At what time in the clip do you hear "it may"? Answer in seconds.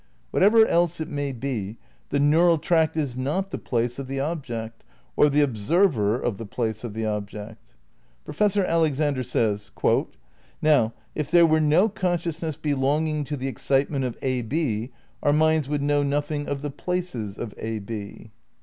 0.99-1.31